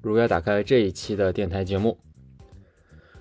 [0.00, 1.98] 如约打开这一期的电台节目。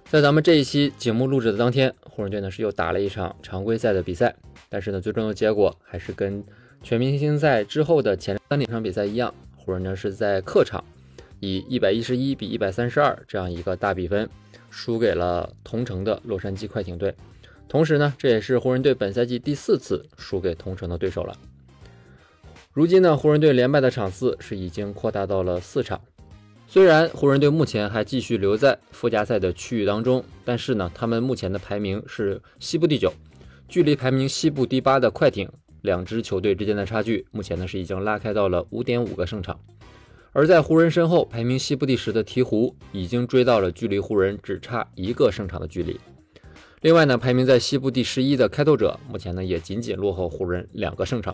[0.10, 4.34] 在咱们这一期节目录制的当天，湖人队呢是又打了一场常规赛的比赛，
[4.70, 6.44] 但是呢，最终的结果还是跟
[6.82, 10.82] 全明星赛之后的前三场比赛一样，湖人呢是在客场
[11.42, 14.30] 以一百一十一比一百三十二这样一个大比分
[14.70, 17.14] 输给了同城的洛杉矶快艇队。
[17.68, 21.38] 同时呢，这也是湖人队本赛季第四次输给同城的对手了。
[22.72, 26.00] 如今呢，湖人队连败的场次是已经扩大到了四场。
[26.70, 33.14] 虽然湖人队目前还继续留在附加赛的区域当中，但是呢，他们目前的排名是西部第九，
[33.70, 35.50] 距离排名西部第八的快艇
[35.82, 39.58] 两支球队之间的差距，目前呢是已经拉开到了五点五个胜场。
[40.34, 45.98] 而在湖人身后，排名西部第十的鹈鹕已经追到了距离湖人只差一个胜场的距离。
[46.82, 51.34] 另外呢，排名在西部第十一的开拓者，目前呢也仅仅落后湖人两个胜场。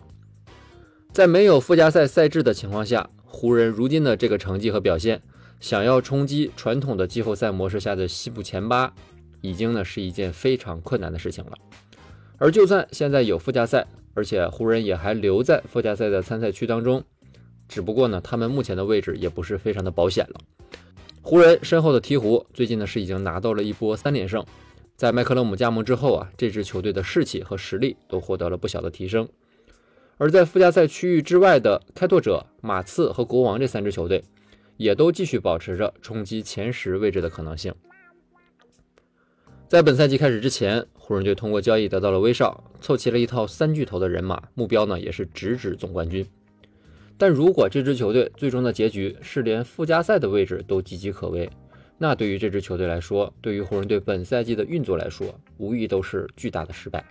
[1.12, 5.20] 在没有附加赛赛制的情况下，湖人如今的这个成绩和表现，
[5.60, 8.94] 想要冲击传统的季后赛模式下的西部前八，
[9.42, 11.58] 已经呢是一件非常困难的事情了。
[12.38, 17.04] 而就算现在有附加赛，而且湖人也还留在附加赛的参赛区当中，
[17.68, 20.40] 只不过呢，他们目前的位置也不是非常的保险了。
[21.24, 24.46] 湖人身后的鹈鹕最近呢是已经拿到了一波三连胜，
[24.96, 29.28] 在麦克勒姆加盟之后啊，这支球队的士气和实力都获得了不小的提升。
[30.18, 34.24] 而在附加赛区域之外的开拓者、马刺和国王这三支球队，
[34.78, 37.74] 也都继续保持着冲击前十位置的可能性。
[39.68, 46.24] 在本赛季开始之前，湖人队通过交易得到了威少，凑齐了一套三巨头的人马，目标呢也是直指总冠军。
[47.18, 51.50] 但如果这支球队最终的结局是连附加赛的位置都岌岌可危，
[51.98, 57.04] 那对于这支球队来说，对于湖人队本赛季的运作来说，无疑都是巨大的失败。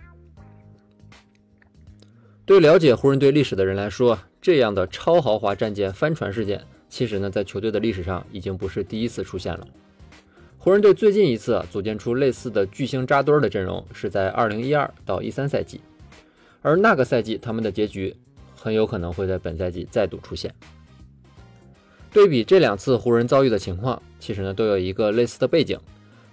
[2.45, 9.65] 对了解湖人队历史的人来说，这样的超豪华战舰翻船事件，其实呢，在球队的历史上已经不是第一次出现了。
[10.57, 15.79] 湖人队最近一次组建出类似的巨星扎堆的阵容，是在2012到13赛季，
[16.61, 18.13] 而那个赛季他们的结局
[18.53, 20.53] 很有可能会在本赛季再度出现。
[22.11, 25.79] 对比这两次湖人遭遇的情况，其实呢，都有一个类似的背景，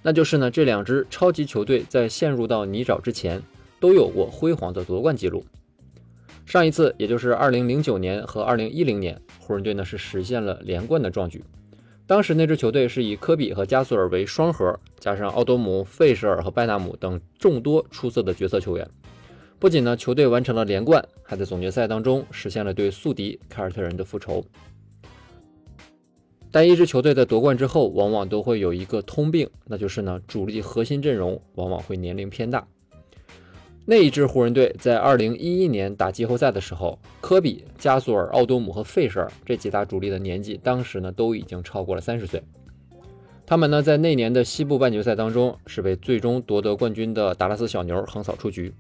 [0.03, 3.41] 那就是呢，这两支超级球队在陷入到泥沼之前，
[3.78, 5.44] 都有过辉煌的夺冠记录。
[6.50, 11.44] 上一次，也就是二零零九年和二零一零年，湖人队呢是实现了连冠的壮举。
[12.09, 18.84] 当时那支球队是以科比和加索尔为双核，加上奥多姆、费舍尔和拜纳姆等众多出色的角色球员。
[19.61, 24.44] 不仅呢球队完成了连冠，还在总决赛当中实现了对宿敌凯尔特人的复仇。
[26.50, 32.67] 但一支球队在夺冠之后，往往都会有一个通病，那就是呢主力核心阵容往往会年龄偏大。
[33.87, 42.41] 那一支湖人队在二零一一年打季后赛的时候，科比、加索尔、奥多姆和费舍尔这几大主力的年纪，当时呢都已经超过了三十岁。
[43.45, 48.73] 他们呢在那年的西部半决赛当中，是被最终夺得冠军的达拉斯小牛横扫出局。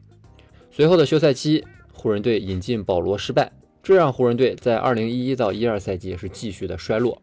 [0.70, 3.50] 随后的休赛期，湖人队引进保罗失败，
[3.82, 7.20] 这让湖人队在二零一一到一二赛季是继续的衰落。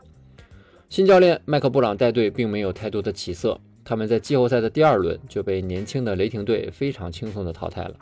[0.89, 3.61] 新教练麦克布朗带队并没有太多的起色。
[3.87, 7.93] 他们在季后赛的第二轮就被年轻的雷霆队非常轻松的淘汰了。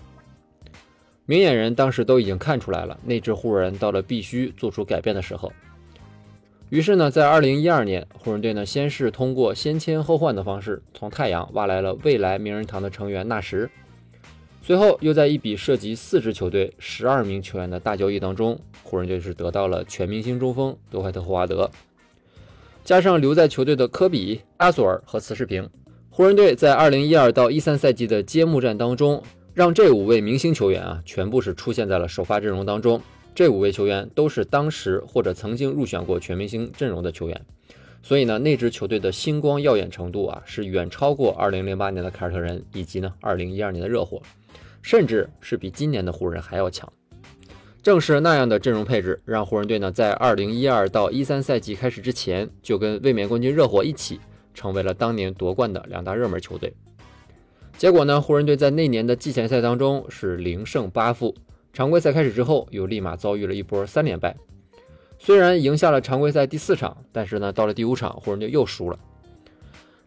[1.28, 5.54] 明眼人当时都已经看出来了，那支湖人到了必须做出改变的时候。
[6.72, 13.70] 于是呢，在二零一二年，湖人队呢先是通过先签后换的方式，从太阳挖来了未来名人堂的成员纳什。
[14.64, 21.70] 随后又在一笔涉及四支球队、十二名球员的大交易当中，湖人队是得到了全明星中锋德怀特·霍华德。
[22.84, 25.68] 加上留在球队的科比、阿索尔和慈世平，
[26.16, 29.22] 湖人队在2012到13赛季的揭幕战当中，
[29.54, 33.02] 让这五位明星球员啊，全部是出现在了首发阵容当中。
[33.36, 37.46] 这五位球员都是当时或者曾经入选过全明星阵容的球员，
[38.02, 44.22] 所以呢，那支球队的星光耀眼程度啊，是远超过2008年的凯尔特人以及呢2012年的热火，
[44.82, 46.90] 甚至是比今年的湖人还要强。
[47.84, 54.18] 正是那样的阵容配置，让湖人队呢在二零一二到一三赛季开始之前，就跟卫冕冠军热火一起，
[54.56, 56.74] 成为了当年夺冠的两大热门球队。
[57.78, 61.36] 结果呢，湖人队在那年的季前赛当中是零胜八负，
[61.74, 64.36] 常规赛开始之后又立马遭遇了一波三连败。
[65.20, 68.98] 虽然赢下了常规赛第四场，但是呢，到了第五场，湖人队又输了。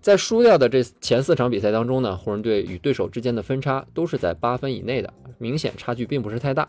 [0.00, 6.66] 在输掉的这前四场比赛当中呢，湖人队与对手之间的分差都是在八分以内的，明显差距并不是太大。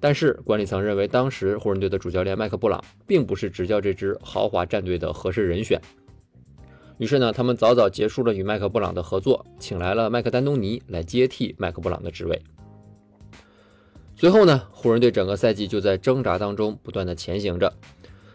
[0.00, 5.80] 但是管理层认为，当时湖人队的主教练麦克布朗并不是执教这支豪华战队的合适人选。
[6.98, 12.40] 于是呢，他们早早结束了与麦克布朗的合作，请来了麦克丹东尼来接替麦克布朗的职位。
[14.14, 17.72] 随后呢，湖人队整个赛季就在挣扎当中不断的前行着。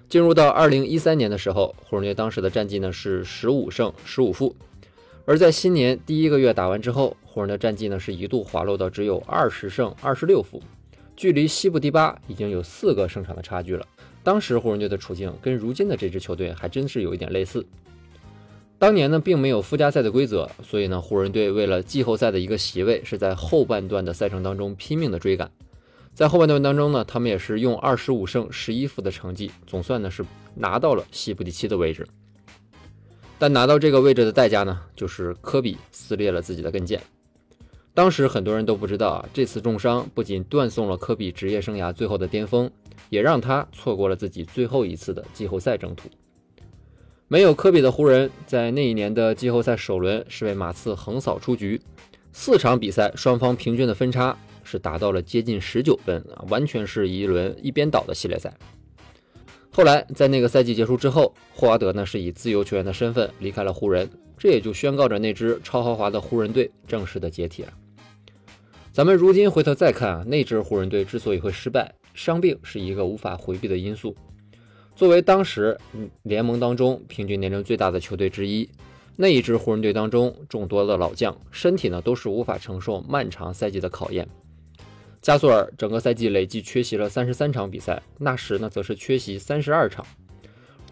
[0.09, 4.53] 进入到二零一三年的时候，湖人队当时的战绩呢是十五胜十五负，
[5.23, 10.61] 而在新年第一个月打完之后，湖人的战绩呢是一度滑落到只有二十胜二十六负，
[11.15, 13.85] 距离西部第八已经有四个胜场的差距了。
[14.21, 17.65] 当时湖人队的处境跟如今的这支球队还真是有一点类似。
[18.79, 25.51] 当年呢，并没有附加赛的规则，所以呢，湖人队为了季后赛的一个席位，是在后半段的赛程当中拼命的追赶。
[26.13, 32.07] 在后半段当中呢，他们也是用二十五胜十一负的成绩，总算呢是拿到了西部第七的位置。
[33.37, 36.97] 但拿到这个位置的代价呢，就是科比撕裂了自己的跟腱。
[37.93, 42.71] 当时很多人都不知道啊，这次重伤不仅断送了科比职业生涯最后的巅峰，
[43.09, 46.09] 也让他错过了自己最后一次的季后赛征途。
[47.31, 51.79] 没有科比的湖人，在那一年的季后赛首轮是被马刺横扫出局，
[52.33, 58.51] 四场比赛双方平均的分差是达到了接近十九分啊，完全是一轮一边倒的系列赛。
[59.69, 67.71] 后来在那个赛季结束之后，霍华德呢是以自由球员的身份离开了湖人，这也就宣告着那支超豪华的湖人队正式的解体了。
[68.91, 74.15] 咱们如今回头再看啊，那支湖人队之所以会失败，伤病是一个无法回避的因素。
[74.99, 75.79] 作为当时
[76.23, 78.69] 联盟当中平均年龄最大的球队之一，
[79.15, 84.27] 那一支湖人队当中众多的老将身体呢都是无法承受漫长赛季的考验。
[85.21, 90.05] 加索尔整个赛季累计缺席了三十三场比赛，纳什呢则是缺席三十二场。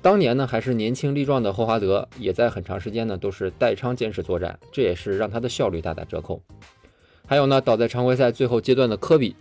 [0.02, 6.42] 当年呢还是年轻力壮的霍华德，也在很长时间呢都是带伤坚持作战，这也是让他的效率大打折扣。
[7.26, 9.36] 还有呢倒在常规赛最后阶段的科比，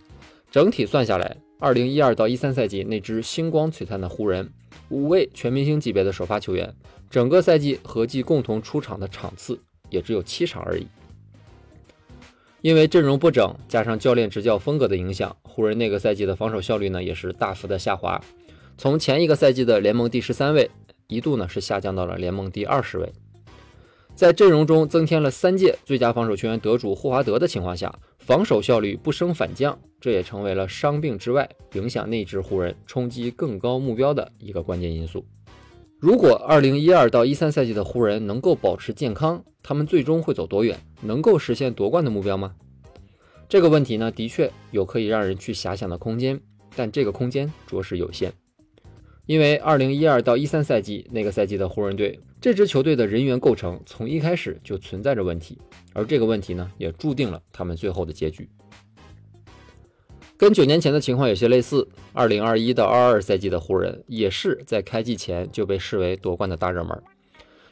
[0.51, 1.37] 整体算下来。
[1.59, 4.47] 二零一二到一三赛季那支星光璀璨的湖人，
[4.89, 6.71] 五位全明星级别的首发球员，
[7.09, 9.59] 整个赛季合计共同出场的场次
[9.89, 10.85] 也只有七场而已。
[12.61, 18.23] 因为阵容不整，加上教练执教风格的影响，湖人那个赛季的防守效率呢也是大幅的下滑，
[18.77, 20.69] 从前一个赛季的联盟第十三位，
[21.07, 23.11] 一度呢是下降到了联盟第二十位。
[24.17, 35.23] 在阵容中增添了三届最佳防守球员得主霍华德的情况下，防守效率不升反降，这也成为了伤病之外影响那支湖人冲击更高目标的一个关键因素。
[35.99, 40.79] 如果二零一二到一三赛季的湖人能够保持健康，他们最终会走多远？
[41.01, 42.55] 能够实现夺冠的目标吗？
[43.47, 46.41] 这个问题呢，的确有可以让人去遐想的空间，
[46.75, 48.33] 但这个空间着实有限。
[49.27, 55.57] 因为二零一二到一三赛季那个赛季的湖人队，这支球队的人员构成从一开始就存在着问题，
[55.91, 58.49] 而这个问题呢，也注定了他们最后的结局。
[60.37, 67.03] 跟九年前的情况有些类似，二零二一到二二赛季的湖人也是在开季前就被视为夺冠的大热门，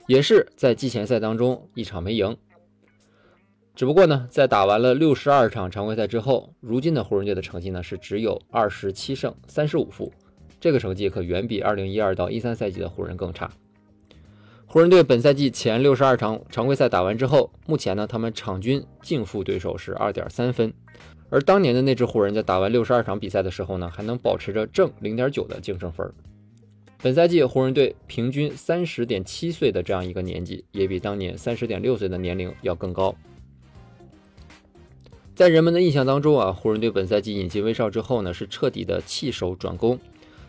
[0.07, 2.35] 也是在季前赛当中一场没赢。
[3.75, 10.11] 只不过呢，在打完了六十二场常规赛之后，如今的湖人队的成绩呢是只有二十七胜三十五负。
[10.65, 13.51] 这个成绩可远比2012到13赛季的湖人更差。
[14.65, 20.73] 湖人队本赛季前62场常规赛打完之后，目前呢，他们场均净负对手是2.3分，
[21.29, 26.11] 而当年的那支湖人，在打完62场比赛的时候呢，还能保持着正0.9的净胜分。
[26.99, 33.15] 本赛季湖人队平均30.7岁的这样一个年纪，也比当年30.6岁的年龄要更高。
[35.35, 39.99] 在人们的印象当中啊，湖人队本赛季引进威少之后呢，是彻底的弃守转攻。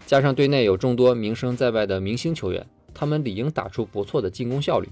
[0.07, 4.89] 加上队内有众多名声在外的明星球员，他们理应打出不错的进攻效率。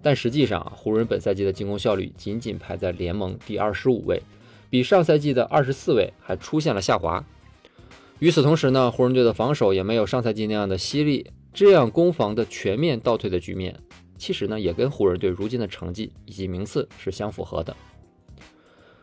[0.00, 4.22] 但实际上啊，湖人本赛季的进攻效率仅仅排在联盟第二十五位，
[4.70, 7.24] 比上赛季的二十四位还出现了下滑。
[8.20, 13.76] 与此同时呢，湖人队的防守也没有上赛季那样的犀利，这样攻防的全面倒退的局面，
[14.16, 17.76] 其实呢也跟湖人队如今的成绩以及名次是相符合的。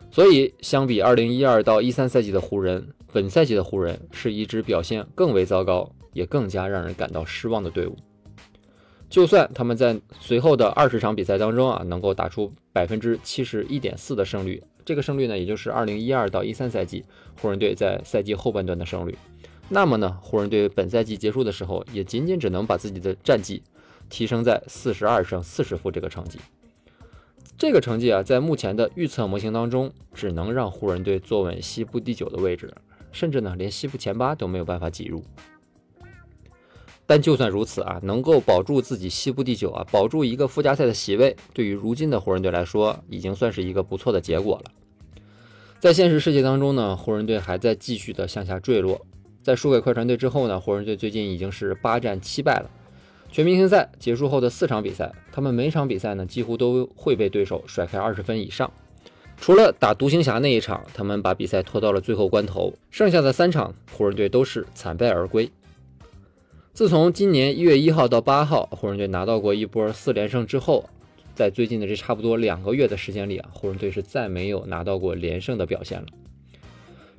[0.10, 7.96] 所以，相比二零一二到一三赛季的湖人，本赛季的湖人是一支表现更为糟糕，也更加让人感到失望的队伍。
[9.08, 17.06] 就算他们在随后的二十场比赛当中啊，能够打出百分之七十一点四的胜率，这个胜率呢，也就是二零一二到一三赛季
[17.40, 19.16] 湖人队在赛季后半段的胜率。
[19.70, 23.62] 那么呢，湖人队本赛季结束的时候，也仅仅只能把自己的战绩
[24.10, 26.40] 提升在四十二胜四十负这个成绩。
[27.56, 32.74] 这个成绩啊，在目前的预测模型当中，只能让湖人队坐稳西部第九的位置，
[33.14, 35.24] 甚至呢，连西部前八都没有办法挤入。
[37.06, 44.72] 但就算如此啊，能够保住自己西部第九啊，保住一个附加赛的席位，对于如今的湖人队来说，已经算是一个不错的结果了。
[45.80, 49.06] 在现实世界当中呢，湖人队还在继续的向下坠落。
[49.42, 52.72] 在输给快船队之后呢，湖人队最近已经是八战七败了。
[53.30, 58.72] 全明星赛结束后的四场比赛，他们每场比赛呢几乎都会被对手甩开二十分以上。
[59.38, 65.52] 除了打独行侠那一场，他们把比赛拖到了最后关头，剩下的三场湖人队都是惨败而归。
[66.74, 70.90] 自从今年一月一号到八号，湖人队拿到过一波四连胜之后，
[71.36, 76.08] 在最近的这差不多两个月的时间里啊，湖人队是再没有拿到过连胜的表现了。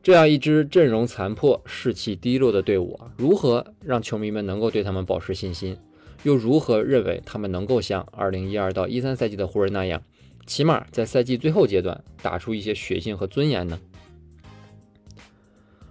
[0.02, 5.76] 这样一支阵容残破、士气低落的队伍啊，如何让球迷们能够对他们保持信心？
[6.24, 10.02] 又如何认为他们能够像二零一二到一三赛季的湖人那样，
[10.46, 13.78] 起码在赛季最后阶段打出一些血性和尊严呢？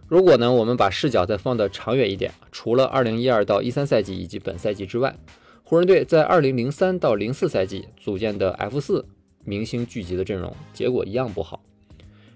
[0.08, 5.16] 如果呢，我们把视角再放得长远一点，除了2012到13赛季以及本赛季之外，
[5.64, 9.06] 湖人队在2003到04赛季组建的 F4
[9.44, 11.64] 明星聚集的阵容，结果一样不好。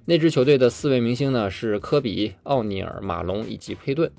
[0.06, 4.12] 那支球队的四位明星呢是科比、奥尼尔、马龙以及佩顿。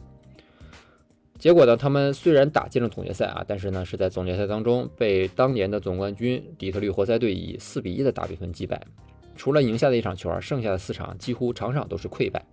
[1.38, 8.82] 结果呢，他们虽然打进了总决赛啊，但是呢是在总决赛当中被当年的总冠军底特律活塞队以四比一的大比分击败。
[9.36, 12.44] 除了赢下的一场球，剩下的四场几乎场场都是溃败。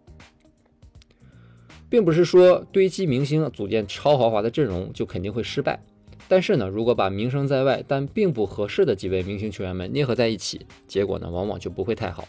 [1.90, 5.80] 并不是说堆积明星组建超豪华的阵容就肯定会失败，
[6.28, 12.28] 但是呢，如果把名声在外但并不合适的几位明星球员们捏合在一起，结果呢往往就不会太好。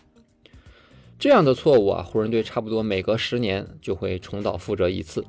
[1.18, 5.24] 这样的错误啊，湖人队差不多每隔十年就会重蹈覆辙一次，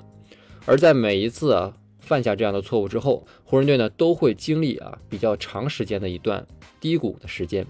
[0.67, 6.45] 而在每一次啊犯下这样的错误之后，湖人队呢都会经历啊比较长时间的一段
[6.79, 7.65] 低谷的时间。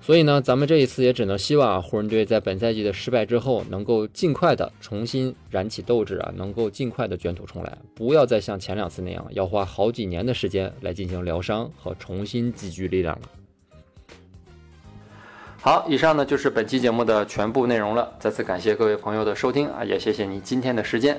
[0.00, 13.28] 所以呢，咱们这一次也只能希望啊，湖人队在本赛季的失败之后，能够尽快的重新燃起斗志啊，能够尽快的卷土重来，不要再像前两次那样，要花好几年的时间来进行疗伤和重新积聚力量了。
[15.58, 18.14] 好，以上呢就是本期节目的全部内容了。
[18.20, 21.18] 再次感谢各位朋友的收听啊，也谢谢你今天的时间。